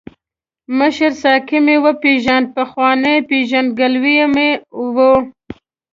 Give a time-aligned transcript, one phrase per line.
[0.77, 4.47] مشر ساقي مې وپیژاند، پخوانۍ پېژندګلوي مو
[4.95, 5.11] وه.